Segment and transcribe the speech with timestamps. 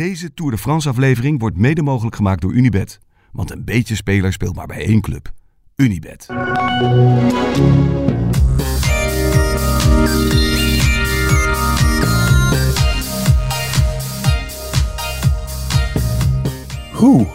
[0.00, 2.98] Deze Tour de France aflevering wordt mede mogelijk gemaakt door Unibet.
[3.32, 5.32] Want een beetje speler speelt maar bij één club.
[5.76, 6.26] Unibet.
[16.92, 17.26] Hoe?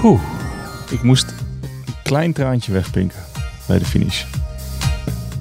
[0.00, 0.20] Hoe?
[0.90, 3.18] Ik moest een klein traantje wegpinken
[3.66, 4.24] bij de finish.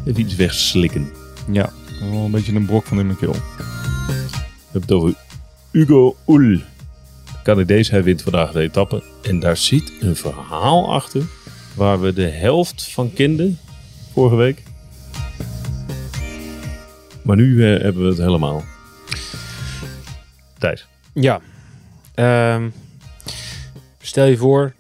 [0.06, 1.10] Even iets wegslikken.
[1.52, 1.70] Ja,
[2.00, 3.36] wel een beetje een brok van in mijn keel.
[4.72, 5.14] Hebben het over
[5.74, 6.58] Hugo Oel.
[6.58, 9.04] De Canadees, hij wint vandaag de etappe.
[9.22, 11.24] En daar zit een verhaal achter
[11.76, 13.60] waar we de helft van kenden
[14.12, 14.64] vorige week.
[17.24, 18.64] Maar nu eh, hebben we het helemaal.
[20.58, 20.88] Thijs.
[21.14, 21.42] Ja.
[22.16, 22.70] Ehm,
[24.02, 24.74] stel je voor,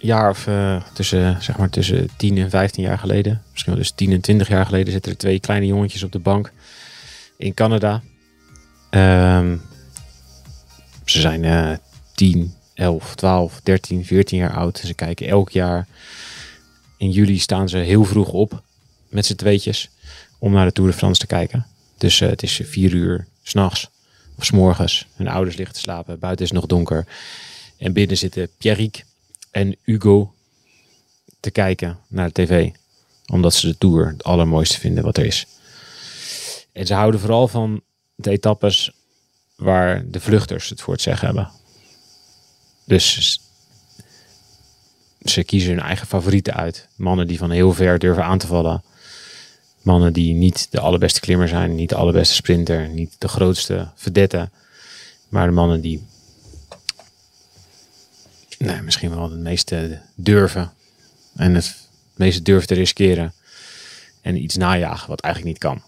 [0.00, 3.82] een jaar of eh, tussen, zeg maar tussen 10 en 15 jaar geleden, misschien wel
[3.82, 6.52] dus 10 en 20 jaar geleden, zitten er twee kleine jongetjes op de bank
[7.36, 8.02] in Canada.
[8.90, 9.56] Ehm,
[11.10, 11.72] ze zijn eh
[12.14, 14.78] 10, 11, 12, 13, 14 jaar oud.
[14.78, 15.86] Ze kijken elk jaar.
[16.96, 18.62] In juli staan ze heel vroeg op
[19.08, 19.90] met z'n tweetjes
[20.38, 21.66] om naar de Tour de France te kijken.
[21.96, 23.88] Dus eh, het is 4 uur s'nachts
[24.36, 25.06] of 's morgens.
[25.14, 26.18] Hun ouders liggen te slapen.
[26.18, 27.06] Buiten is nog donker.
[27.76, 29.04] En binnen zitten Pierrick
[29.50, 30.34] en Hugo
[31.40, 32.70] te kijken naar de tv.
[33.26, 35.46] Omdat ze de Tour het allermooiste vinden wat er is.
[36.72, 37.80] En ze houden vooral van
[38.14, 38.92] de etappes
[39.58, 41.50] waar de vluchters het voor het zeggen hebben.
[42.84, 43.40] Dus
[45.24, 46.88] ze kiezen hun eigen favorieten uit.
[46.96, 48.82] Mannen die van heel ver durven aan te vallen.
[49.82, 54.50] Mannen die niet de allerbeste klimmer zijn, niet de allerbeste sprinter, niet de grootste verdette.
[55.28, 56.06] Maar de mannen die
[58.58, 60.72] nee, misschien wel het meeste durven.
[61.36, 61.76] En het
[62.14, 63.32] meeste durven te riskeren.
[64.20, 65.82] En iets najagen wat eigenlijk niet kan.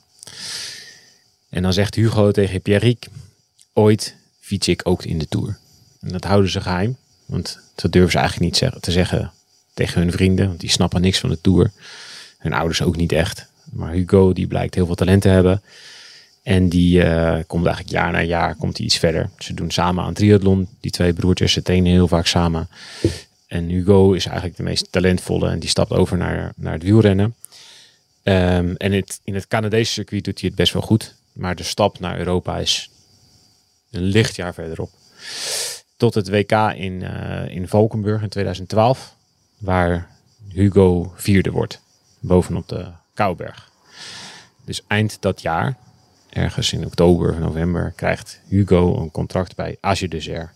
[1.49, 3.07] En dan zegt Hugo tegen Pierrick,
[3.73, 5.59] ooit fiets ik ook in de Tour.
[6.01, 6.97] En dat houden ze geheim.
[7.27, 9.33] Want dat durven ze eigenlijk niet te zeggen
[9.75, 10.47] tegen hun vrienden.
[10.47, 11.71] Want die snappen niks van de Tour.
[12.39, 13.47] Hun ouders ook niet echt.
[13.73, 15.63] Maar Hugo die blijkt heel veel talent te hebben.
[16.43, 19.31] En die eh, komt eigenlijk jaar na jaar komt hij iets verder.
[19.39, 20.69] Ze doen samen aan triathlon.
[20.81, 22.69] Die twee broertjes, ze trainen heel vaak samen.
[23.47, 25.51] En Hugo is eigenlijk de meest talentvolle.
[25.51, 27.35] En die stapt over naar, naar het wielrennen.
[28.23, 31.15] Ehm, en het, in het Canadese circuit doet hij het best wel goed.
[31.33, 32.91] Maar de stap naar Europa is
[33.91, 34.91] een lichtjaar verderop.
[35.97, 39.15] Tot het WK in, eh, in Valkenburg in 2012.
[39.59, 40.09] Waar
[40.49, 41.81] Hugo vierde wordt.
[42.21, 43.71] Bovenop de Kouberg.
[44.65, 45.77] Dus eind dat jaar,
[46.29, 50.51] ergens in oktober of november, krijgt Hugo een contract bij Age Desert.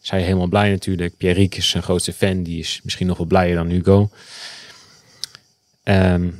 [0.00, 1.16] Zij helemaal blij natuurlijk.
[1.16, 2.42] Pierrick is zijn grootste fan.
[2.42, 4.10] Die is misschien nog wel blijer dan Hugo.
[5.82, 6.30] Ehm,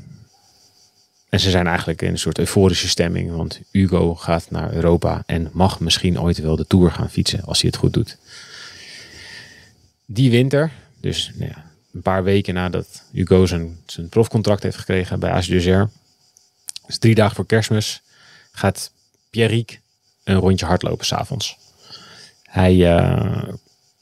[1.31, 3.37] en ze zijn eigenlijk in een soort euforische stemming.
[3.37, 7.61] Want Hugo gaat naar Europa en mag misschien ooit wel de Tour gaan fietsen als
[7.61, 8.17] hij het goed doet.
[10.07, 15.21] Die winter, dus nou ja, een paar weken nadat Hugo zijn, zijn profcontract heeft gekregen
[15.21, 15.91] bij Desert.
[16.87, 18.03] Dus drie dagen voor kerstmis
[18.53, 18.93] gaat
[19.31, 19.81] Pierrick
[20.25, 21.57] een rondje hardlopen s'avonds.
[22.43, 23.49] Hij eh,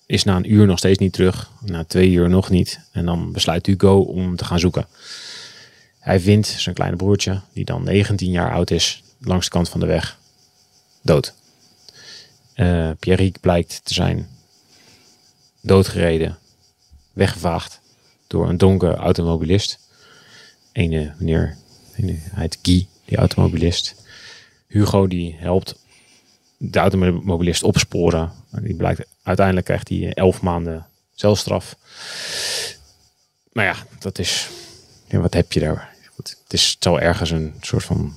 [0.07, 1.51] is na een uur nog steeds niet terug.
[1.61, 2.81] Na twee uur nog niet.
[2.93, 4.87] En dan besluit Hugo om te gaan zoeken.
[6.09, 9.81] Hij vindt zijn kleine broertje, die dan 19 jaar oud is, langs de kant van
[9.81, 10.19] de weg.
[11.03, 11.35] Dood.
[12.55, 14.29] Eh Pierrick blijkt te zijn
[15.61, 16.39] doodgereden,
[17.13, 17.81] weggevaagd
[18.27, 19.79] door een donker automobilist.
[20.73, 21.57] Ene meneer,
[21.97, 23.95] ene, hij heet Guy, die automobilist.
[24.67, 25.75] Hugo die helpt
[26.57, 28.33] de automobilist opsporen.
[28.51, 31.77] En Die blijkt, uiteindelijk krijgt hij elf maanden celstraf.
[33.53, 34.49] Maar ja, dat is,
[35.07, 35.97] ja, wat heb je daar?
[36.27, 38.17] Het, is, het zal ergens een soort van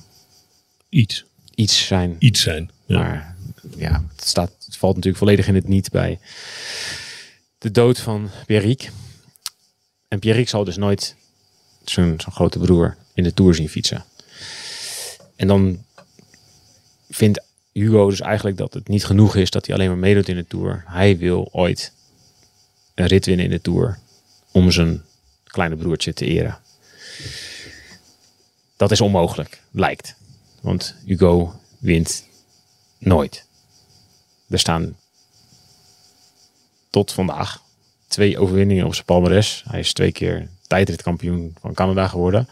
[0.88, 1.24] Iets.
[1.54, 2.16] iets zijn.
[2.18, 2.70] Iets zijn.
[2.86, 2.98] Ja.
[2.98, 3.36] Maar
[3.76, 6.18] ja, het, staat, het valt natuurlijk volledig in het niet bij
[7.58, 8.90] de dood van Pierrick.
[10.08, 11.14] En Pierrick zal dus nooit
[11.84, 14.04] zijn zijn grote broer in de Tour zien fietsen.
[15.36, 15.84] En dan
[17.10, 17.40] vindt
[17.72, 20.46] Hugo dus eigenlijk dat het niet genoeg is dat hij alleen maar meedoet in de
[20.46, 20.84] Tour.
[20.86, 21.92] Hij wil ooit
[22.94, 23.98] een rit winnen in de Tour
[24.50, 25.02] om zijn
[25.44, 26.58] kleine broertje te eren.
[28.82, 30.14] Dat is onmogelijk, lijkt.
[30.60, 32.24] Want Hugo wint
[32.98, 33.46] nooit.
[34.48, 34.96] Er staan
[36.90, 37.62] tot vandaag
[38.06, 39.64] twee overwinningen op zijn palmares.
[39.68, 42.48] Hij is twee keer tijdritkampioen van Canada geworden.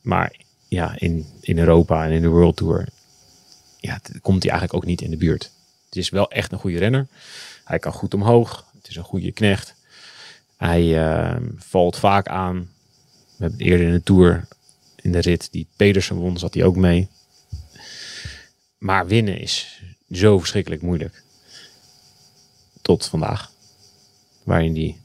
[0.00, 0.36] Maar
[0.68, 2.88] ja, in, in Europa en in de World Tour
[3.80, 5.50] ja, komt hij eigenlijk ook niet in de buurt.
[5.86, 7.06] Het is wel echt een goede renner.
[7.64, 8.66] Hij kan goed omhoog.
[8.76, 9.74] Het is een goede knecht.
[10.56, 12.56] Hij eh, valt vaak aan.
[13.36, 14.46] We hebben het eerder in de Tour,
[15.06, 17.08] in de rit die Pedersen won, zat hij ook mee.
[18.78, 21.22] Maar winnen is zo verschrikkelijk moeilijk.
[22.82, 23.50] Tot vandaag.
[24.42, 24.96] Waarin hij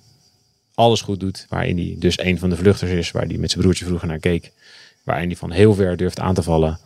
[0.74, 1.46] alles goed doet.
[1.50, 3.12] Waarin hij dus een van de vluchters is.
[3.12, 4.52] Waar hij met zijn broertje vroeger naar keek.
[5.04, 6.80] Waarin hij van heel ver durft aan te vallen.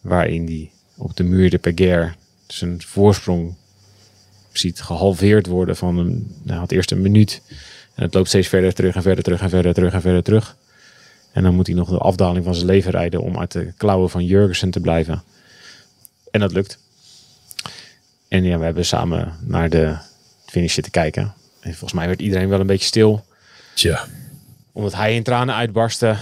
[0.00, 2.16] Waarin hij op de muur de Peguer
[2.46, 3.54] zijn voorsprong
[4.52, 7.42] ziet gehalveerd worden van een, nou, het eerste minuut.
[7.94, 10.56] En het loopt steeds verder terug en verder terug en verder terug en verder terug.
[11.32, 14.10] En dan moet hij nog de afdaling van zijn leven rijden om uit de klauwen
[14.10, 15.22] van Jurgensen te blijven.
[16.30, 16.78] En dat lukt.
[18.28, 19.96] En ja, we hebben samen naar de
[20.46, 21.34] finish zitten kijken.
[21.60, 23.24] En volgens mij werd iedereen wel een beetje stil.
[23.74, 24.06] Tja,
[24.72, 26.16] Omdat hij in tranen uitbarstte.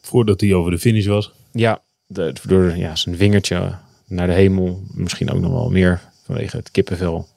[0.00, 1.32] voordat hij over de finish was.
[1.52, 3.74] Ja, de, door ja, zijn vingertje
[4.06, 4.82] naar de hemel.
[4.92, 7.28] Misschien ook nog wel meer vanwege het kippenvel.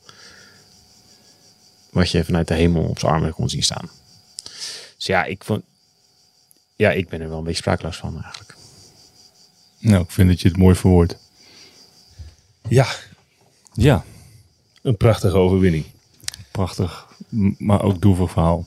[1.90, 3.90] Wat je vanuit de hemel op zijn armen kon zien staan.
[4.98, 5.64] Dus ja, ik vond...
[6.82, 8.56] Ja, ik ben er wel een beetje sprakeloos van eigenlijk.
[9.80, 11.18] Nou, ik vind dat je het mooi verwoordt.
[12.70, 12.88] Ja,
[13.74, 14.06] Ja,
[14.82, 15.86] een prachtige overwinning.
[16.52, 17.08] prachtig.
[17.58, 18.66] Maar ook droevig verhaal.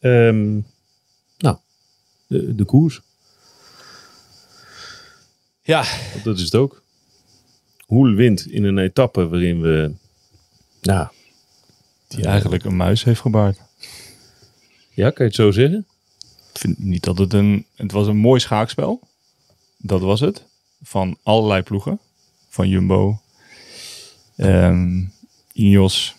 [0.00, 0.60] Ehm,
[1.38, 1.56] nou,
[2.26, 3.00] de, de koers.
[5.62, 5.84] Ja,
[6.24, 6.82] dat is het ook.
[7.86, 9.92] Hoel wint in een etappe waarin we...
[10.80, 11.08] Nou,
[12.08, 13.58] Die eigenlijk een muis heeft gebaard.
[14.98, 15.86] Ja, kan je het zo zeggen?
[16.52, 17.66] Ik vind niet dat het een...
[17.76, 19.00] Het was een mooi schaakspel.
[19.76, 20.44] Dat was het.
[20.82, 21.98] Van allerlei ploegen.
[22.48, 23.20] Van Jumbo.
[24.36, 25.04] ehm
[25.52, 26.16] Ineos.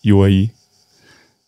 [0.00, 0.50] UAE.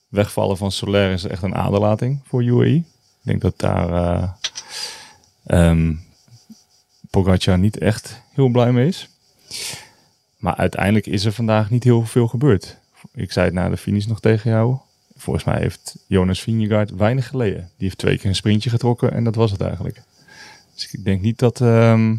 [0.08, 2.74] Wegvallen van Soler is echt een aderlating voor UAE.
[2.74, 2.84] Ik
[3.22, 4.36] denk dat daar
[5.46, 5.94] ehm,
[7.10, 9.08] Pogacar niet echt heel blij mee is.
[10.36, 12.78] Maar uiteindelijk is er vandaag niet heel veel gebeurd.
[13.12, 14.78] Ik zei het na de finish nog tegen jou.
[15.20, 17.60] Volgens mij heeft Jonas Vingegaard weinig geleden.
[17.60, 20.02] Die heeft twee keer een sprintje getrokken en dat was het eigenlijk.
[20.74, 21.60] Dus ik denk niet dat...
[21.60, 22.16] ehm,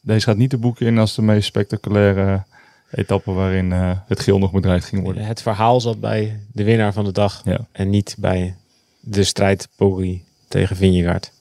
[0.00, 2.44] deze gaat niet de boeken in als de meest spectaculaire
[2.90, 5.24] etappe waarin eh, het geel nog bedreigd ging worden.
[5.24, 7.42] het verhaal zat bij de winnaar van de dag.
[7.44, 7.66] Ja.
[7.72, 8.56] En niet bij
[9.00, 11.32] de strijd Poggi tegen Vingegaard.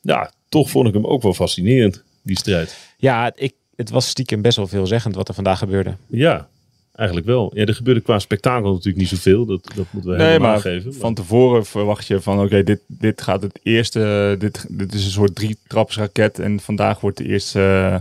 [0.00, 2.76] Ja, toch vond ik hem ook wel fascinerend, die strijd.
[2.96, 5.96] Ja, ik, het was stiekem best wel veelzeggend wat er vandaag gebeurde.
[6.06, 6.48] Ja,
[6.92, 7.50] eigenlijk wel.
[7.54, 9.46] Ja, er gebeurde qua spektakel natuurlijk niet zoveel.
[9.46, 10.94] Dat, dat moeten we Nee, helemaal maar aangeven.
[10.94, 15.10] van tevoren verwacht je van oké, dit, dit gaat het eerste, dit, dit is een
[15.10, 18.00] soort drietrapsraket en vandaag wordt de eerste,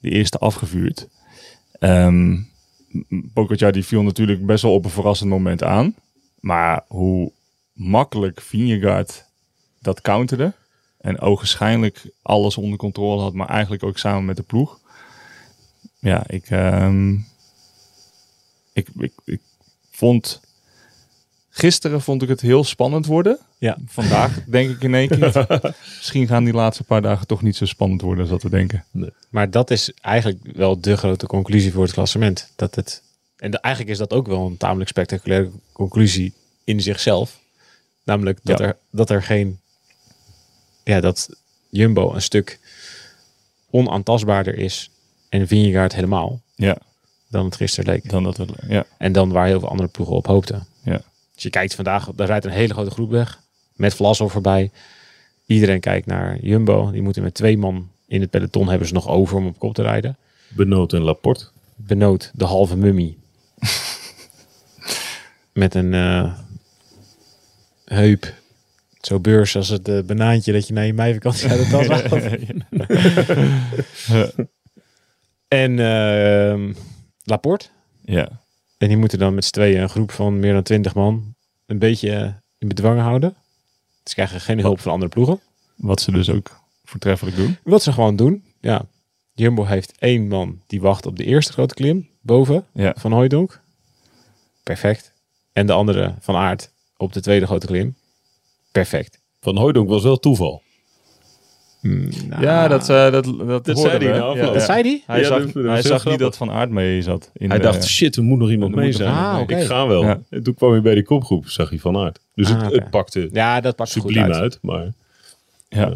[0.00, 1.08] de eerste afgevuurd.
[3.32, 5.94] Pogacar die viel natuurlijk best wel op een verrassend moment aan.
[6.40, 7.32] Maar hoe
[7.72, 9.24] makkelijk Vingegaard
[9.78, 10.52] dat counterde
[11.00, 14.78] en ogenschijnlijk alles onder controle had, maar eigenlijk ook samen met de ploeg.
[15.98, 17.16] Ja, ik, ehm,
[18.72, 19.40] ik, ik, ik
[19.90, 20.40] vond
[21.52, 23.38] Gisteren vond ik het heel spannend worden.
[23.58, 23.76] Ja.
[23.86, 25.46] Vandaag denk ik in één keer.
[25.96, 28.84] Misschien gaan die laatste paar dagen toch niet zo spannend worden als dat we denken.
[29.30, 32.52] Maar dat is eigenlijk wel de grote conclusie voor het klassement.
[32.56, 33.02] Dat het,
[33.36, 36.32] en de- eigenlijk is dat ook wel een tamelijk spectaculaire conclusie
[36.64, 37.38] in zichzelf.
[38.04, 38.64] Namelijk dat, Ja.
[38.64, 39.60] er, dat er geen...
[40.84, 41.28] Ja, dat
[41.70, 42.58] Jumbo een stuk
[43.70, 44.90] onaantastbaarder is.
[45.28, 46.40] En Vingegaard helemaal.
[46.54, 46.78] Ja,
[47.30, 48.10] Dan het gisteren leek.
[48.10, 48.46] dan dat we.
[48.68, 50.66] Ja, En dan waar heel veel andere ploegen op hoopten.
[50.82, 51.00] ja.
[51.34, 53.40] Als je kijkt vandaag, daar rijdt een hele grote groep weg.
[53.74, 54.70] Met Vlasov voorbij.
[55.46, 56.90] Iedereen kijkt naar Jumbo.
[56.90, 59.74] Die moeten met twee man in het peloton hebben ze nog over om op kop
[59.74, 60.16] te rijden.
[60.48, 61.46] Benoot en Laporte.
[61.76, 63.18] Benoot de halve mummie.
[65.52, 66.34] met een eh,
[67.84, 68.34] heup.
[69.00, 72.12] Zo beurs als het eh, banaantje dat je na je meivakantie uit de tas haalt.
[75.48, 76.72] en ehm,
[77.30, 77.66] Laporte.
[78.04, 78.28] ja.
[78.78, 81.34] En die moeten dan met z'n tweeën een groep van meer dan twintig man
[81.66, 83.34] een beetje eh, in bedwang houden.
[84.04, 85.40] Ze krijgen geen hulp van andere ploegen.
[85.76, 87.56] Wat ze dus ook voortreffelijk doen.
[87.64, 88.82] Wat ze gewoon doen, ja.
[89.32, 92.94] Jumbo heeft één man die wacht op de eerste grote klim boven Ja.
[92.98, 93.60] van Hooijdonk.
[94.62, 95.12] Perfect.
[95.52, 97.96] En de andere van Aert op de tweede grote klim.
[98.72, 99.20] Perfect.
[99.40, 100.62] Van Hooydonk was wel toeval.
[101.82, 104.16] Nou, Ja, dat, eh, dat, dat, Dat zei hij.
[104.16, 104.60] Ja, Dat ja.
[104.60, 105.02] zei hij?
[105.06, 107.30] Hij Ja, zag, dat- hij zag niet dat Van Aert mee zat.
[107.34, 109.14] In Hij de- dacht, shit, er moet nog iemand mee zijn.
[109.14, 109.40] Ah.
[109.46, 110.02] Ik ga wel.
[110.04, 110.20] Ja.
[110.30, 112.20] En toen kwam hij bij die kopgroep, zag hij Van Aert.
[112.34, 114.34] Dus Ah, het, het pakte Ja, dat pakt goed subliem uit.
[114.34, 114.58] uit.
[114.62, 114.92] Maar
[115.68, 115.92] Ja.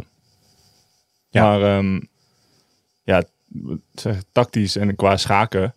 [1.31, 1.43] Ja.
[1.59, 2.00] Maar ehm,
[3.03, 3.23] ja,
[3.95, 5.75] zeg, tactisch en qua schaken,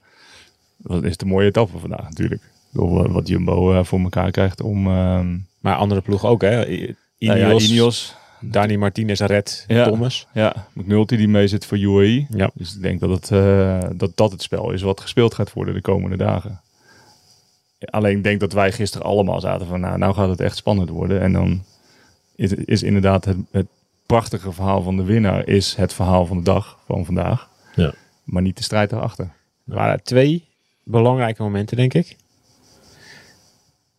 [0.78, 2.42] dat is de mooie etappe vandaag natuurlijk.
[2.74, 4.88] Eh, Wat Jumbo eh, voor elkaar krijgt om...
[4.88, 6.56] ehm Maar andere ploegen ook, hè?
[7.20, 8.16] Nou ja, Ineos.
[8.42, 9.86] Dani Martinez, Red, Ja.
[9.86, 10.28] Thomas.
[10.34, 12.26] Ja, McNulty die mee zit voor UAE.
[12.30, 12.50] Ja.
[12.54, 15.74] Dus ik denk dat, het, eh, dat dat het spel is wat gespeeld gaat worden
[15.74, 16.62] de komende dagen.
[17.80, 20.90] Alleen ik denk dat wij gisteren allemaal zaten van, nou, nou gaat het echt spannend
[20.90, 21.22] worden.
[21.22, 21.64] En dan
[22.36, 23.68] is, is inderdaad het, het
[24.06, 27.50] prachtige verhaal van de winnaar is het verhaal van de dag van vandaag.
[27.76, 27.94] Ja.
[28.24, 29.26] Maar niet de strijd erachter.
[29.68, 30.46] Er waren twee
[30.84, 32.16] belangrijke momenten, denk ik.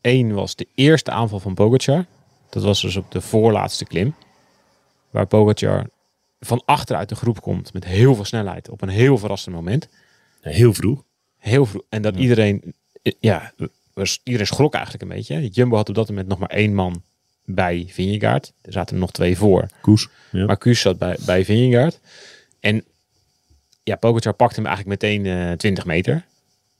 [0.00, 2.04] Eén was de eerste aanval van Pogacar.
[2.50, 4.14] Dat was dus op de voorlaatste klim.
[5.10, 5.86] Waar Pogacar
[6.40, 9.88] van achteruit de groep komt met heel veel snelheid op een heel verrassend moment.
[10.40, 11.04] Heel vroeg.
[11.38, 11.82] Heel vroeg.
[11.88, 12.74] En dat iedereen,
[13.20, 13.52] ja,
[14.22, 15.48] iedereen schrok eigenlijk een beetje.
[15.48, 17.02] Jumbo had op dat moment nog maar één man
[17.44, 18.52] bij Vingegaard.
[18.62, 19.68] Er zaten er nog twee voor.
[19.80, 20.08] Koes.
[20.30, 20.46] Ja.
[20.46, 22.00] Maar Kuus zat bij, bij Vingegaard.
[22.60, 22.84] En
[23.82, 26.24] ja, Pogacar pakte hem eigenlijk meteen eh 20 meter.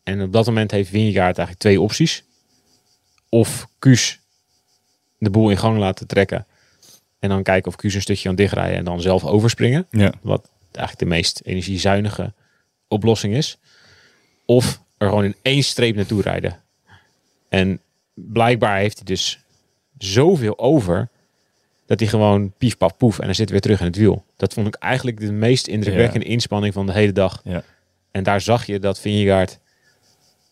[0.03, 2.25] En op dat moment heeft Vingegaard eigenlijk twee opties.
[3.29, 4.21] Of Kuus
[5.19, 6.47] de boel in gang laten trekken.
[7.19, 9.87] En dan kijken of Kuus een stukje kan dichtrijden en dan zelf overspringen.
[9.91, 10.13] Ja.
[10.23, 12.33] Wat eigenlijk de meest energiezuinige
[12.89, 13.59] oplossing is.
[14.45, 16.63] Of er gewoon in één streep naartoe rijden.
[17.49, 17.81] En
[18.15, 19.41] blijkbaar heeft hij dus
[19.99, 21.09] zoveel over
[21.87, 24.25] dat hij gewoon pief paf poef en dan zit weer terug in het wiel.
[24.37, 27.41] Dat vond ik eigenlijk de meest indrukwekkende inspanning van de hele dag.
[27.45, 27.63] Ja.
[28.11, 29.59] En daar zag je dat Vingegaard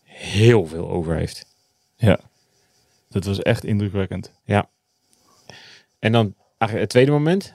[0.03, 1.45] heel veel over heeft.
[1.95, 2.19] ja.
[3.09, 4.31] Dat was echt indrukwekkend.
[4.45, 4.69] Ja.
[5.99, 7.53] En dan het tweede moment.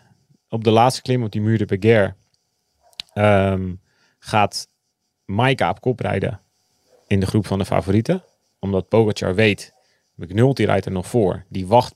[0.48, 2.16] Op de laatste klim op die muur de Peguer
[3.12, 3.72] ehm,
[4.18, 4.68] gaat
[5.24, 6.40] Maika op kop rijden
[7.06, 8.24] in de groep van de favorieten.
[8.58, 9.72] Omdat Pogacar weet,
[10.14, 11.44] McNulty rijdt er nog voor.
[11.48, 11.94] Die wacht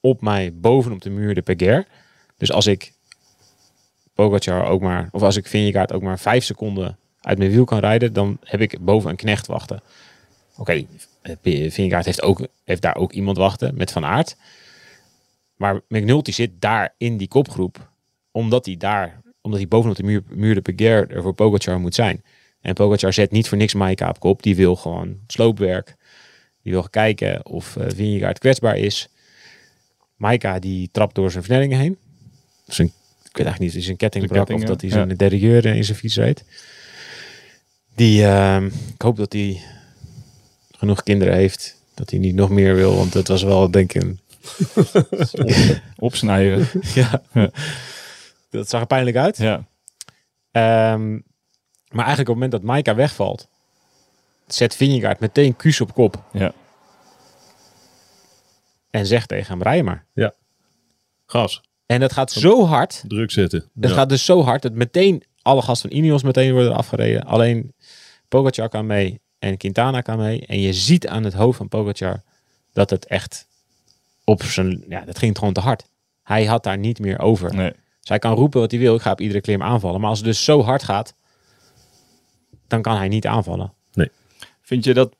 [0.00, 1.86] op mij bovenop de muur de Peguer.
[2.36, 2.92] Dus als ik
[4.14, 7.78] Pogacar ook maar, of als ik Vingegaard ook maar vijf seconden uit mijn wiel kan
[7.78, 9.82] rijden, dan heb ik boven een knecht wachten.
[10.56, 10.84] Oké,
[11.20, 14.36] okay, Vingegaard heeft, ook, heeft daar ook iemand wachten met Van Aert.
[15.62, 17.90] Maar McNulty zit daar in die kopgroep,
[18.30, 21.94] omdat hij daar, omdat hij bovenop de muur, muur de Peguer er voor Pogacar moet
[21.94, 22.22] zijn.
[22.60, 24.42] En Pogacar zet niet voor niks Maika op kop.
[24.42, 25.96] Die wil gewoon sloopwerk.
[26.62, 29.08] Die wil kijken of uh, Vingegaard kwetsbaar is.
[30.16, 31.96] Maika die trapt door zijn versnellingen heen.
[32.66, 34.96] Zijn, ik weet eigenlijk niet, is een ketting brak ketting, of dat hij ja.
[34.96, 36.44] zijn derrière in zijn fiets reed.
[37.94, 38.64] Die, uh,
[38.94, 39.60] ik hoop dat hij
[40.70, 41.76] genoeg kinderen heeft.
[41.94, 44.20] Dat hij niet nog meer wil, want dat was wel denk ik een...
[45.96, 46.68] Opsnijden.
[46.94, 47.22] ja,
[48.50, 49.36] dat zag er pijnlijk uit.
[49.36, 49.64] ja.
[50.94, 51.24] Um,
[51.88, 53.48] maar eigenlijk op het moment dat Maika wegvalt,
[54.46, 56.22] zet Vingegaard meteen Kuus op kop.
[56.32, 56.52] Ja.
[58.90, 60.06] En zegt tegen hem, rij maar.
[60.14, 60.34] Ja.
[61.26, 61.60] Gas.
[61.86, 63.04] En dat gaat zo hard.
[63.06, 63.70] Druk zetten.
[63.74, 63.88] Ja.
[63.88, 67.24] gaat dus zo hard dat meteen alle gasten van Ineos meteen worden afgereden.
[67.24, 67.74] Alleen
[68.28, 70.46] Pogacar kan mee en Quintana kan mee.
[70.46, 72.22] En je ziet aan het hoofd van Pogacar
[72.72, 73.46] dat het echt
[74.24, 74.84] op zijn...
[74.88, 75.84] Ja, dat ging gewoon te hard.
[76.22, 77.54] Hij had daar niet meer over.
[77.54, 77.70] Nee.
[77.70, 78.94] Dus hij kan roepen wat hij wil.
[78.94, 80.00] Ik ga op iedere klim aanvallen.
[80.00, 81.14] Maar als het dus zo hard gaat,
[82.68, 83.72] dan kan hij niet aanvallen.
[84.62, 85.14] Vind je dat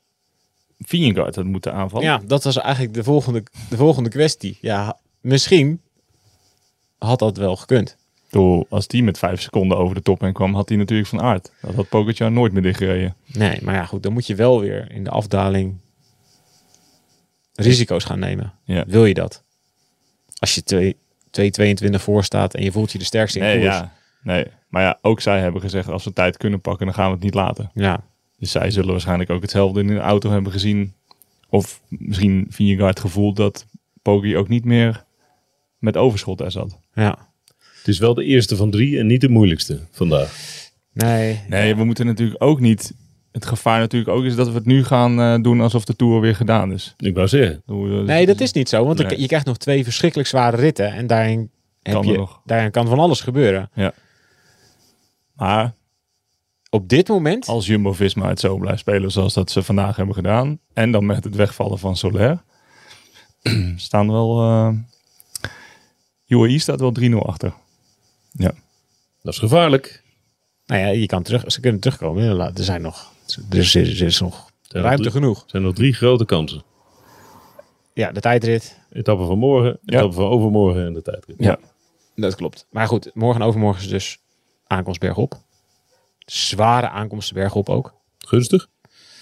[0.79, 2.05] Vingegaard had moeten aanvallen?
[2.07, 4.57] Ja, dat was eigenlijk de volgende, de volgende kwestie.
[4.61, 5.81] Ja, misschien
[6.97, 7.89] had dat wel gekund.
[7.89, 11.09] Ik bedoel, als die met vijf seconden over de top heen kwam, had hij natuurlijk
[11.09, 11.51] van aard.
[11.61, 13.15] Dat had Pogacar nooit meer dichtgereden.
[13.25, 15.77] Nee, maar ja, goed, dan moet je wel weer in de afdaling
[17.55, 18.53] risico's gaan nemen.
[18.63, 18.83] Ja.
[18.87, 19.43] Wil je dat?
[20.39, 20.95] Als je
[21.89, 23.75] 2,22 voor staat en je voelt je de sterkste in Nee, koers.
[23.75, 23.93] ja.
[24.23, 27.13] Nee, maar ja, ook zij hebben gezegd, als we tijd kunnen pakken, dan gaan we
[27.13, 27.71] het niet laten.
[27.73, 28.03] ja.
[28.37, 30.93] Dus zij zullen waarschijnlijk ook hetzelfde in de auto hebben gezien.
[31.49, 33.65] Of misschien Vingegaard gevoeld dat
[34.01, 35.03] Poggi ook niet meer
[35.77, 36.79] met overschot er zat.
[36.93, 37.31] ja.
[37.77, 40.37] Het is wel de eerste van drie en niet de moeilijkste vandaag.
[40.93, 41.41] Nee.
[41.47, 42.93] Nee, we moeten natuurlijk ook niet...
[43.33, 46.19] Het gevaar natuurlijk ook is dat we het nu gaan eh, doen alsof de Tour
[46.21, 46.93] weer gedaan is.
[46.97, 47.63] Ik wou zeggen.
[47.67, 48.85] Eh, Nee, dat is niet zo.
[48.85, 49.19] Want Nee.
[49.21, 50.91] je krijgt nog twee verschrikkelijk zware ritten.
[50.93, 51.49] En daarin,
[51.81, 52.41] heb Kan je, nog.
[52.45, 53.69] daarin kan van alles gebeuren.
[55.33, 55.73] Maar
[56.69, 57.47] Op dit moment...
[57.47, 60.59] als Jumbo-Visma het zo blijft spelen zoals dat ze vandaag hebben gedaan...
[60.73, 62.43] en dan met het wegvallen van Soler...
[63.75, 64.41] staan wel...
[64.41, 64.69] eh
[66.27, 67.53] UAE staat wel 3-0 achter.
[68.31, 68.51] Ja.
[69.21, 70.03] Dat is gevaarlijk.
[70.65, 72.39] Nou ja, je kan terug, ze kunnen terugkomen.
[72.39, 73.11] Er zijn nog...
[73.49, 75.43] Er is, er is nog Zijn ruimte drie- genoeg.
[75.43, 76.63] Er zijn nog drie grote kansen.
[77.93, 78.79] Ja, de tijdrit.
[78.91, 79.97] Etappe van morgen, Ja.
[79.97, 81.35] etappe van overmorgen en de tijdrit.
[81.39, 81.59] Ja.
[82.15, 82.67] Dat klopt.
[82.71, 84.19] Maar goed, morgen en overmorgen is dus
[84.67, 85.35] aankomst bergop.
[86.25, 87.93] Zware aankomst bergop ook.
[88.17, 88.67] Gunstig.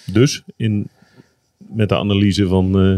[0.06, 0.90] Dus in,
[1.58, 2.98] met de analyse van eh,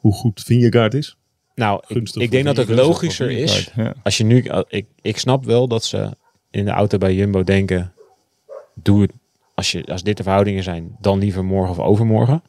[0.00, 1.16] hoe goed Vingegaard is.
[1.54, 3.70] Nou, ik, Gunstig ik denk dat het logischer is.
[3.76, 3.94] Ja.
[4.02, 6.10] Als je nu, ik, ik snap wel dat ze
[6.50, 7.92] in de auto bij Jumbo denken:
[8.74, 9.12] doe het
[9.60, 12.42] als, je, als dit de verhoudingen zijn, dan liever morgen of overmorgen.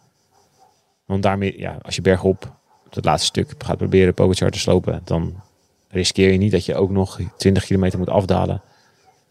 [1.05, 2.43] Want daarmee, ja, als je bergop
[2.85, 5.41] op het laatste stuk gaat proberen Pogacar te slopen, dan
[5.89, 8.61] riskeer je niet dat je ook nog 20 kilometer moet afdalen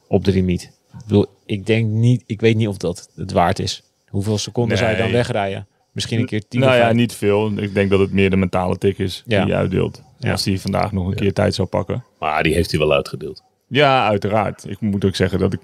[0.07, 0.63] op de limiet.
[0.63, 3.83] Ik bedoel, ik denk niet, ik weet niet of dat het waard is.
[4.09, 5.67] Hoeveel seconden zou je dan wegrijden?
[5.93, 7.59] Misschien een keer 10 Nou of ja, vijf- niet veel.
[7.59, 9.39] Ik denk dat het meer de mentale tik is Ja.
[9.41, 10.03] die je uitdeelt.
[10.19, 10.31] Ja.
[10.33, 12.05] Als hij vandaag nog een keer tijd zou pakken.
[12.19, 13.43] Maar die heeft hij wel uitgedeeld.
[13.69, 14.65] Ja, uiteraard.
[14.69, 15.61] Ik moet ook zeggen dat ik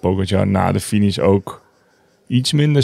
[0.00, 1.62] Pogacar na de finish ook
[2.26, 2.82] iets minder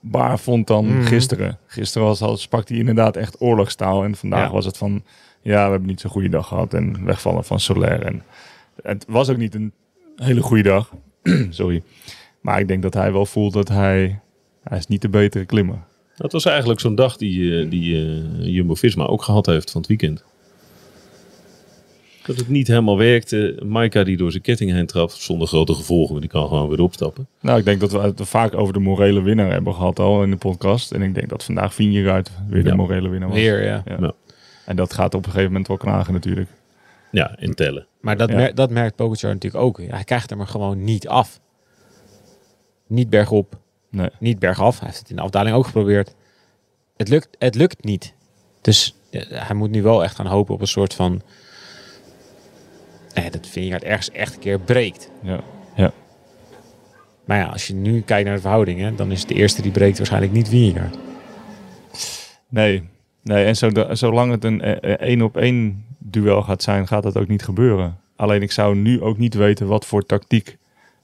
[0.00, 1.06] strijdbaar vond dan Mhm.
[1.06, 1.58] gisteren.
[1.66, 4.04] Gisteren was, al- sprak hij inderdaad echt oorlogstaal.
[4.04, 4.52] En vandaag Ja.
[4.52, 5.02] was het van,
[5.42, 6.74] ja, we hebben niet zo'n goede dag gehad.
[6.74, 8.02] En wegvallen van Soler.
[8.02, 8.22] En
[8.82, 9.72] het was ook niet een
[10.16, 10.92] hele goede dag.
[11.50, 11.82] Sorry.
[12.40, 14.20] Maar ik denk dat hij wel voelt dat hij,
[14.62, 15.78] hij is niet de betere klimmer.
[16.16, 19.88] Dat was eigenlijk zo'n dag die, eh, die eh, Jumbo-Visma ook gehad heeft van het
[19.90, 20.24] weekend.
[22.26, 23.62] Dat het niet helemaal werkte.
[23.64, 26.20] Maika die door zijn ketting heen trap zonder grote gevolgen.
[26.20, 27.28] Die kan gewoon weer opstappen.
[27.40, 30.30] Nou, ik denk dat we het vaak over de morele winnaar hebben gehad al in
[30.30, 30.92] de podcast.
[30.92, 32.74] En ik denk dat vandaag Vingegaard weer de Ja.
[32.74, 33.38] morele winnaar was.
[33.38, 33.82] Weer, ja.
[33.86, 33.96] Ja.
[34.00, 34.12] Ja.
[34.64, 36.48] En dat gaat op een gegeven moment wel knagen natuurlijk.
[37.10, 37.86] Ja, in tellen.
[38.00, 38.36] Maar dat, Ja.
[38.36, 39.80] mer- dat merkt Pogacar natuurlijk ook.
[39.82, 41.40] Hij krijgt hem er gewoon niet af.
[42.86, 43.58] Niet bergop,
[43.90, 44.08] Nee.
[44.18, 44.78] niet bergaf.
[44.78, 46.14] Hij heeft het in de afdaling ook geprobeerd.
[46.96, 48.14] Het lukt, het lukt niet.
[48.60, 51.22] Dus eh, hij moet nu wel echt gaan hopen op een soort van...
[53.16, 55.10] Nee, dat vind je ergens echt een keer breekt.
[55.22, 55.40] Ja.
[55.74, 55.92] ja.
[57.24, 58.96] Maar ja, als je nu kijkt naar de verhoudingen...
[58.96, 60.96] dan is de eerste die breekt waarschijnlijk niet Vingegaard.
[62.48, 62.82] Nee.
[63.22, 67.02] Nee, en zo, zolang het een eh, eh, één op één duel gaat zijn, gaat
[67.02, 67.98] dat ook niet gebeuren.
[68.16, 70.56] Alleen ik zou nu ook niet weten wat voor tactiek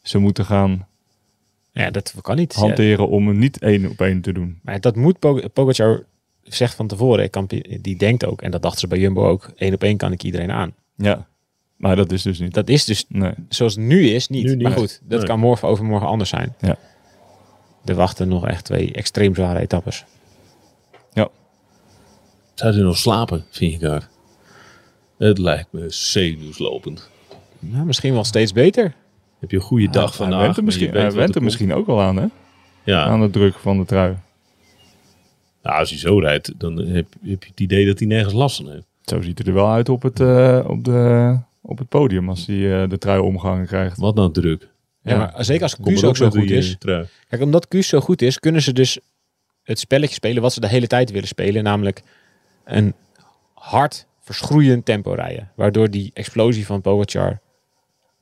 [0.03, 0.87] ze moeten gaan
[1.73, 2.55] Ja, dat kan niet.
[2.55, 4.59] Hanteren om hem niet één op één te doen.
[4.63, 6.03] Maar dat moet Pog- Pogacar
[6.43, 7.25] zegt van tevoren.
[7.25, 7.47] Ik kan,
[7.81, 9.51] die denkt ook, en dat dachten ze bij Jumbo ook...
[9.57, 10.75] één op één kan ik iedereen aan.
[10.97, 11.27] Ja.
[11.83, 12.55] Maar dat is dus niet.
[12.55, 13.33] Dat is dus Nee.
[13.49, 14.45] zoals het nu is, niet.
[14.45, 14.63] Nu niet.
[14.63, 15.29] Maar goed, dat Nee.
[15.29, 16.55] kan morgen overmorgen anders zijn.
[16.61, 16.77] Ja.
[17.85, 20.05] Er wachten nog echt twee extreem zware etappes.
[21.13, 21.29] Ja.
[22.55, 24.09] Zou hij nog slapen, Vingegaard?
[25.19, 27.11] Het lijkt me zenuwslopend.
[27.59, 28.95] Nou, misschien wel steeds beter.
[29.39, 30.41] Heb je een goede dag hij vandaag?
[30.43, 32.27] went er misschien, hij went er misschien ook wel aan, hè?
[32.85, 34.17] Ja, Aan de druk van de trui.
[35.63, 38.57] Nou, als hij zo rijdt, dan heb, heb je het idee dat hij nergens last
[38.57, 38.87] van heeft.
[39.03, 42.47] Zo ziet het er wel uit op het, eh, op de, op het podium als
[42.47, 43.99] hij eh, de trui omgehangen krijgt.
[43.99, 44.71] Wat nou druk.
[45.03, 46.71] Ja, maar zeker als maar ook zo goed is.
[46.71, 47.07] eh, trui.
[47.29, 48.99] Kijk, omdat Kuus zo goed is, kunnen ze dus
[49.63, 51.63] het spelletje spelen wat ze de hele tijd willen spelen.
[51.63, 52.03] Namelijk
[52.65, 52.95] een
[53.55, 55.51] hard verschroeiend tempo rijden.
[55.57, 57.41] Waardoor die explosie van Pogacar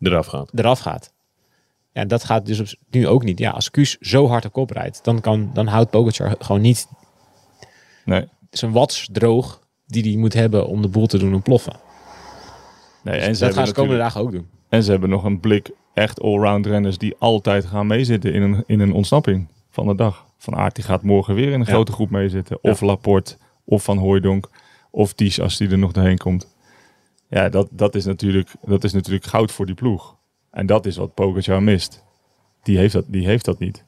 [0.00, 0.50] Eraf gaat.
[0.54, 1.12] eraf gaat.
[1.92, 3.38] Ja, dat gaat dus op, nu ook niet.
[3.38, 6.88] Ja, als Kuus zo hard op kop rijdt, dan, kan, dan houdt Pogacar gewoon niet
[8.04, 8.28] Nee.
[8.50, 11.80] zijn watts droog die hij moet hebben om de boel te doen ontploffen.
[13.02, 14.48] Nee en, ze dat gaan ze komende natuurlijk- dagen ook doen.
[14.68, 18.64] en ze hebben nog een blik echt allround renners die altijd gaan meezitten in een,
[18.66, 20.24] in een ontsnapping van de dag.
[20.38, 21.72] Van Aert die gaat morgen weer in een Ja.
[21.72, 22.58] grote groep meezitten.
[22.62, 24.48] Of Laporte, of Van Hooijdonk,
[24.90, 26.54] of Ties als die er nog doorheen komt.
[27.28, 30.16] Ja, dat, dat, is natuurlijk, dat is natuurlijk goud voor die ploeg.
[30.50, 32.04] En dat is wat Pogacar mist.
[32.62, 33.84] Die heeft dat, die heeft dat niet.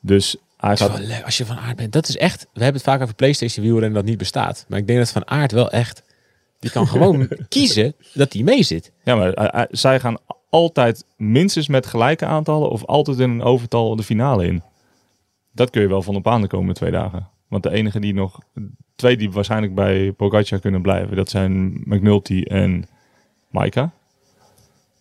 [0.00, 1.24] Dus hij gaat...
[1.24, 1.92] als je van aard bent.
[1.92, 2.40] Dat is echt.
[2.40, 4.64] We hebben het vaak over PlayStation wielrennen dat niet bestaat.
[4.68, 6.02] Maar ik denk dat van aard wel echt.
[6.64, 8.92] Die kan gewoon kiezen dat hij mee zit.
[9.02, 10.16] Ja, maar eh, eh, zij gaan
[10.50, 14.62] altijd minstens met gelijke aantallen of altijd in een overtal de finale in.
[15.52, 17.28] Dat kun je wel van op aan de komende twee dagen.
[17.48, 18.38] Want de enige die nog,
[18.96, 22.84] twee die waarschijnlijk bij Pogacar kunnen blijven, dat zijn McNulty en
[23.50, 23.92] Maika.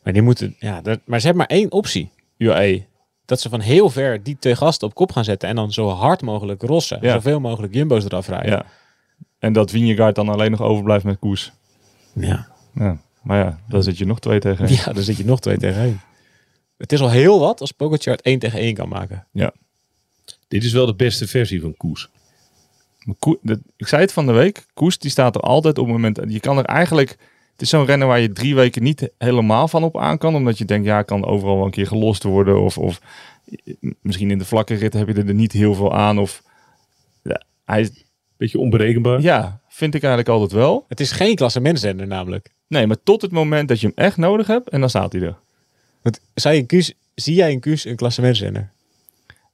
[0.03, 0.55] Maar die moeten.
[0.59, 2.11] Ja, dat, maar ze hebben maar één optie.
[2.37, 2.85] UAE.
[3.25, 5.49] Dat ze van heel ver die twee gasten op kop gaan zetten.
[5.49, 6.97] En dan zo hard mogelijk rossen.
[7.01, 7.13] Ja.
[7.13, 8.51] Zoveel mogelijk jumbo's eraf rijden.
[8.51, 8.65] Ja.
[9.43, 11.51] En dat Vingegaard dan alleen nog overblijft met koers.
[12.13, 12.47] Ja.
[12.75, 12.97] Ja.
[13.21, 16.01] Maar ja, dan zit je nog twee tegen ja, dan zit je nog twee tegen.
[16.77, 19.27] Het is al heel wat als Pogacar het één tegen één kan maken.
[19.31, 19.53] Ja.
[20.47, 22.09] Dit is wel de beste versie van Koes.
[23.03, 24.65] Maar Koe- dat- ik zei het van de week.
[24.73, 26.19] Koes die staat er altijd op het moment.
[26.27, 27.09] Je kan er eigenlijk.
[27.51, 30.35] Het is zo'n rennen waar je drie weken niet helemaal van op aan kan.
[30.35, 32.61] Omdat je denkt, ja, kan overal wel een keer gelost worden.
[32.61, 33.01] Of, of
[34.01, 36.19] misschien in de vlakke rit heb je er niet heel veel aan.
[36.19, 36.43] Of
[37.23, 38.03] ja, hij, is-
[38.43, 39.21] Beetje onberekenbaar.
[39.21, 40.85] ja, vind ik eigenlijk altijd wel.
[40.87, 42.49] Het is geen klassementsrenner namelijk.
[42.67, 44.69] Nee, maar tot het moment dat je hem echt nodig hebt.
[44.69, 45.37] En dan staat hij er.
[46.01, 48.71] Want, zou je in Kuus, zie jij in Kuus een klassementsrenner?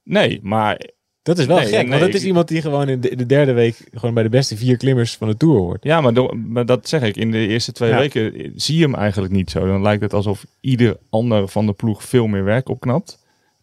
[0.04, 0.80] Nee, maar
[1.22, 3.52] Dat is wel Nee, gek, nee, want ik- is iemand die gewoon in de, derde
[3.52, 5.84] week gewoon bij de beste vier klimmers van de Tour hoort.
[5.84, 7.16] Ja, maar, dat zeg ik.
[7.16, 7.98] In de eerste twee Ja.
[7.98, 9.66] weken zie je hem eigenlijk niet zo.
[9.66, 13.18] Dan lijkt het alsof ieder ander van de ploeg veel meer werk opknapt.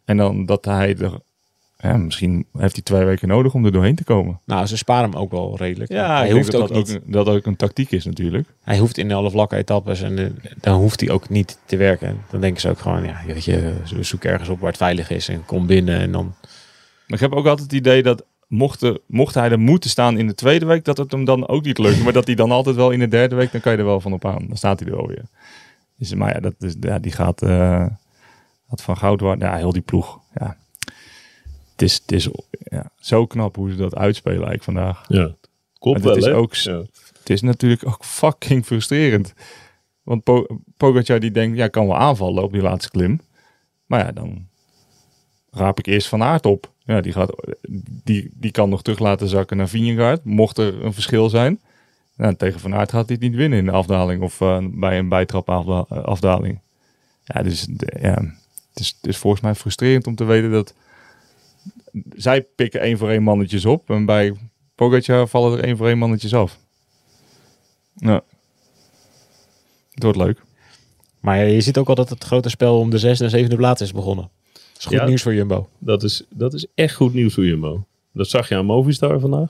[0.06, 1.20] En dan dat hij er...
[1.78, 4.40] Ja, misschien heeft hij twee weken nodig om er doorheen te komen.
[4.46, 5.92] Nou, ze sparen hem ook wel redelijk.
[5.92, 6.96] Ja, hij hoeft dat ook dat, niet.
[6.96, 8.48] ook, dat ook een tactiek is natuurlijk.
[8.64, 12.18] Hij hoeft in alle vlakke etappes en eh, dan hoeft hij ook niet te werken.
[12.30, 15.28] Dan denken ze ook gewoon, ja, weet je, zoek ergens op waar het veilig is
[15.28, 16.34] en kom binnen en dan.
[17.08, 20.18] Maar ik heb ook altijd het idee dat mocht, er, mocht hij er moeten staan
[20.18, 22.04] in de tweede week, dat het hem dan ook niet lukt.
[22.04, 24.02] maar dat hij dan altijd wel in de derde week, dan kan je er wel
[24.02, 24.46] van op aan.
[24.48, 25.26] Dan staat hij er wel weer.
[25.98, 27.86] Dus, maar ja, dat is, ja, die gaat, eh,
[28.70, 29.48] gaat van goud worden.
[29.48, 30.20] Ja, heel die ploeg.
[30.34, 30.58] Ja.
[31.78, 35.06] Het is, het is ja, zo knap hoe ze dat uitspelen eigenlijk vandaag.
[35.08, 35.32] Ja.
[35.80, 36.82] Klopt wel, dit is ook- Ja.
[37.20, 39.34] het is natuurlijk ook fucking frustrerend.
[40.04, 40.46] Want po
[40.78, 43.22] Pogacar die denkt, ja, kan wel aanvallen op die laatste klim.
[43.86, 44.48] Maar ja, dan
[45.52, 46.72] raap ik eerst Van Aert op.
[46.86, 47.32] Ja, die, gaat,
[48.04, 51.60] die, die kan nog terug laten zakken naar Vingegaard, mocht er een verschil zijn.
[52.16, 54.98] Nou, tegen Van Aert gaat hij het niet winnen in de afdaling of eh, bij
[54.98, 56.60] een bijtrapafdaling.
[57.24, 58.14] Ja, dus de- ja,
[58.74, 60.74] het, is, het is volgens mij frustrerend om te weten dat
[62.16, 64.34] zij pikken één voor één mannetjes op en bij
[64.76, 66.60] Pogacar vallen er één voor één mannetjes af.
[67.96, 68.24] Ja.
[69.92, 70.42] Het wordt leuk.
[71.20, 73.82] Maar je ziet ook al dat het grote spel om de zesde en zevende plaats
[73.82, 74.30] is begonnen.
[74.54, 75.06] Dat is goed Ja.
[75.06, 75.70] nieuws voor Jumbo.
[75.80, 77.86] Dat is, dat is echt goed nieuws voor Jumbo.
[78.12, 79.50] Dat zag je aan Movistar vandaag.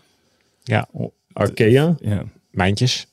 [0.63, 0.87] Ja,
[1.33, 1.95] Arkea.
[1.99, 3.07] Ja, mijntjes.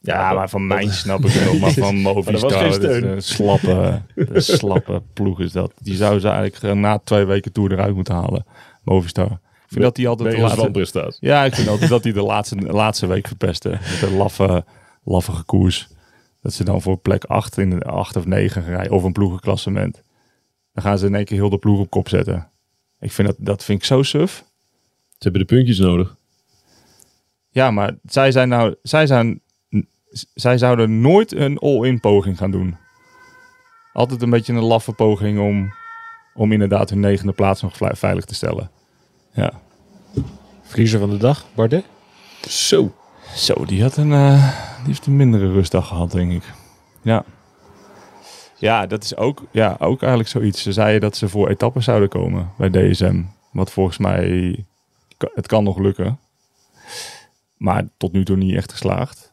[0.00, 5.02] Ja maar van mijn snap ik maar van Movistar, dat is een slappe, een slappe
[5.12, 5.72] ploeg is dat.
[5.78, 8.44] Die zou ze eigenlijk eh, na twee weken Tour eruit moeten halen,
[8.82, 9.30] Movistar.
[9.70, 11.16] Ik vind dat die altijd de laatste...
[11.20, 13.70] Ja, ik vind altijd dat die de laatste, laatste week verpesten.
[13.70, 14.64] Met een laffe,
[15.04, 15.88] laffige koers.
[16.42, 18.92] Dat ze dan voor plek 8 in de 8 of 9 gaan rijden.
[18.92, 20.02] Of een ploegenklassement.
[20.72, 22.50] Dan gaan ze in één keer heel de ploeg op kop zetten.
[23.00, 24.44] Ik vind dat, dat vind ik zo suf.
[25.08, 26.16] Ze hebben de puntjes nodig.
[27.50, 29.40] Ja, maar zij zijn nou, zij zijn,
[30.34, 32.76] zij zouden nooit een all-in poging gaan doen.
[33.92, 35.72] Altijd een beetje een laffe poging om,
[36.34, 38.70] om inderdaad hun negende plaats nog veilig te stellen.
[39.32, 39.60] Ja.
[40.62, 41.84] Verliezer van de dag, Bardet.
[42.48, 42.94] Zo.
[43.34, 46.42] Zo, die had een, eh, die heeft een mindere rustdag gehad, denk ik.
[47.02, 47.24] Ja.
[48.56, 50.62] Ja, dat is ook, ja, ook eigenlijk zoiets.
[50.62, 53.22] Ze zeiden dat ze voor etappes zouden komen bij DSM.
[53.52, 54.64] Wat volgens mij,
[55.34, 56.18] het kan nog lukken.
[57.56, 59.29] Maar tot nu toe niet echt geslaagd.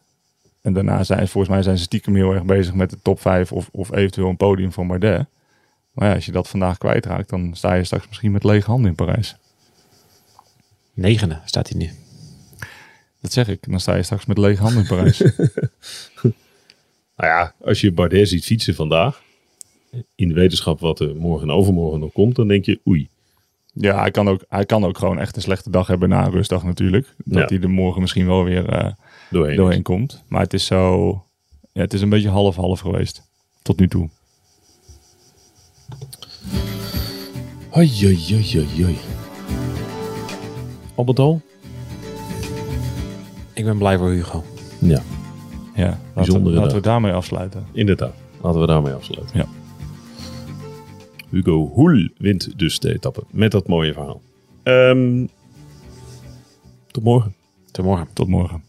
[0.68, 3.22] En daarna zijn ze, volgens mij zijn ze stiekem heel erg bezig met de top
[3.22, 5.26] 5 of, of eventueel een podium van Bardet.
[5.92, 8.90] Maar ja, als je dat vandaag kwijtraakt, dan sta je straks misschien met lege handen
[8.90, 9.36] in Parijs.
[10.94, 11.90] Negende staat hij nu.
[13.22, 15.24] Dat zeg ik, dan sta je straks met lege handen in Parijs.
[17.18, 19.22] Nou ja, als je Bardet ziet fietsen vandaag.
[20.16, 22.36] In de wetenschap wat er morgen en overmorgen nog komt.
[22.36, 23.10] Dan denk je oei.
[23.80, 26.32] Ja, hij kan, ook, hij kan ook gewoon echt een slechte dag hebben na een
[26.32, 27.16] rustdag natuurlijk.
[27.18, 27.56] Dat Ja.
[27.56, 28.92] hij er morgen misschien wel weer eh,
[29.30, 29.56] Doorheen.
[29.56, 30.24] doorheen komt.
[30.28, 31.08] Maar het is zo...
[31.72, 33.22] Ja, het is een beetje half-half geweest.
[33.62, 34.10] Tot nu toe.
[37.70, 38.98] Hoi, hoi, hoi, hoi, hoi.
[40.96, 41.42] Al met al?
[43.54, 44.44] Ik ben blij voor Hugo.
[44.80, 45.02] Ja,
[45.76, 47.66] Ja, laten, laten we daarmee afsluiten.
[47.74, 48.14] inderdaad.
[48.42, 49.38] Laten we daarmee afsluiten.
[49.38, 49.46] Ja.
[51.30, 53.24] Hugo Hoel wint dus de etappe.
[53.32, 54.22] Met dat mooie verhaal.
[54.64, 55.26] Ehm,
[56.88, 57.34] tot morgen.
[57.72, 58.08] Tot morgen.
[58.14, 58.67] Tot morgen.